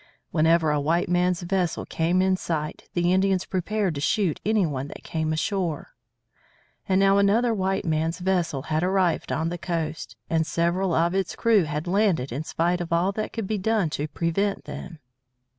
[0.31, 4.87] Whenever a white man's vessel came in sight, the Indians prepared to shoot any one
[4.87, 5.93] that came ashore.
[6.89, 11.35] And now another white man's vessel had arrived on the coast, and several of its
[11.35, 14.97] crew had landed in spite of all that could be done to prevent them.